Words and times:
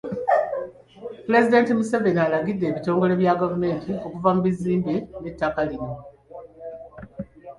Pulezidenti 1.25 1.71
Museveni 1.79 2.19
alagidde 2.23 2.65
ebitongole 2.67 3.13
bya 3.21 3.33
gavumenti 3.41 3.91
okuva 4.05 4.29
mu 4.35 4.41
bizimbe 4.47 4.93
ne 5.21 5.29
ttaka 5.33 5.61
lino. 5.69 5.91